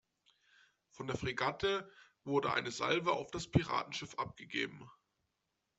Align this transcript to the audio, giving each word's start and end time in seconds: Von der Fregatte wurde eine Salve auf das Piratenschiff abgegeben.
Von 0.89 1.05
der 1.05 1.15
Fregatte 1.15 1.87
wurde 2.23 2.51
eine 2.53 2.71
Salve 2.71 3.11
auf 3.11 3.29
das 3.29 3.47
Piratenschiff 3.51 4.15
abgegeben. 4.15 4.89